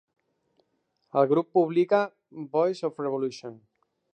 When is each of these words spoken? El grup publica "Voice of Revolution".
El 1.21 1.27
grup 1.33 1.49
publica 1.57 2.01
"Voice 2.57 2.89
of 2.91 3.05
Revolution". 3.07 3.63